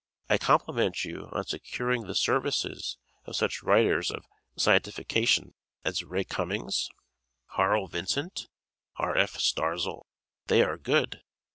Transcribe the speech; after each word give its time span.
I 0.31 0.39
compliment 0.39 1.05
you 1.05 1.29
on 1.31 1.45
securing 1.45 2.07
the 2.07 2.15
services 2.15 2.97
of 3.25 3.35
such 3.35 3.61
writers 3.61 4.09
of 4.09 4.25
scientifiction 4.57 5.53
as 5.85 6.01
Ray 6.03 6.23
Cummings, 6.23 6.89
Harl 7.49 7.87
Vincent, 7.87 8.39
and 8.39 8.49
R. 8.95 9.15
F. 9.15 9.37
Starzl. 9.39 10.07
They 10.47 10.63
are 10.63 10.79
good! 10.79 11.21